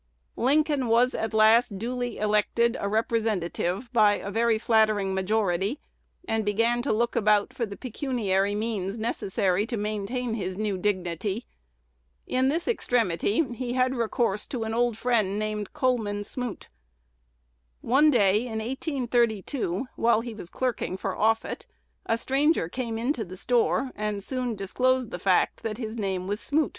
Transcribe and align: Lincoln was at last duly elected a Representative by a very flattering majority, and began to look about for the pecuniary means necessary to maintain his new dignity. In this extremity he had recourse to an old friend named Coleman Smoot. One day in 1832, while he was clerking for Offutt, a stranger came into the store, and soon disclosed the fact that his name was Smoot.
Lincoln 0.35 0.87
was 0.87 1.13
at 1.13 1.31
last 1.31 1.77
duly 1.77 2.17
elected 2.17 2.75
a 2.79 2.89
Representative 2.89 3.93
by 3.93 4.15
a 4.15 4.31
very 4.31 4.57
flattering 4.57 5.13
majority, 5.13 5.79
and 6.27 6.43
began 6.43 6.81
to 6.81 6.91
look 6.91 7.15
about 7.15 7.53
for 7.53 7.67
the 7.67 7.77
pecuniary 7.77 8.55
means 8.55 8.97
necessary 8.97 9.67
to 9.67 9.77
maintain 9.77 10.33
his 10.33 10.57
new 10.57 10.75
dignity. 10.79 11.45
In 12.25 12.49
this 12.49 12.67
extremity 12.67 13.43
he 13.53 13.73
had 13.73 13.93
recourse 13.93 14.47
to 14.47 14.63
an 14.63 14.73
old 14.73 14.97
friend 14.97 15.37
named 15.37 15.71
Coleman 15.71 16.23
Smoot. 16.23 16.67
One 17.81 18.09
day 18.09 18.39
in 18.39 18.57
1832, 18.57 19.85
while 19.97 20.21
he 20.21 20.33
was 20.33 20.49
clerking 20.49 20.97
for 20.97 21.15
Offutt, 21.15 21.67
a 22.07 22.17
stranger 22.17 22.67
came 22.67 22.97
into 22.97 23.23
the 23.23 23.37
store, 23.37 23.91
and 23.93 24.23
soon 24.23 24.55
disclosed 24.55 25.11
the 25.11 25.19
fact 25.19 25.61
that 25.61 25.77
his 25.77 25.95
name 25.95 26.25
was 26.25 26.39
Smoot. 26.39 26.69